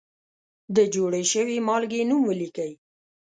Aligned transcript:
د 0.75 0.77
جوړې 0.93 1.23
شوې 1.31 1.57
مالګې 1.67 2.01
نوم 2.09 2.21
ولیکئ. 2.25 2.71